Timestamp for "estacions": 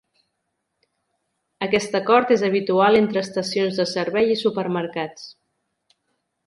3.27-3.79